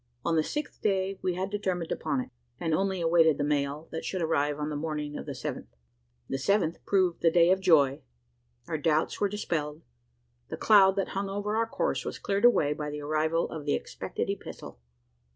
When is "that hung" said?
10.95-11.29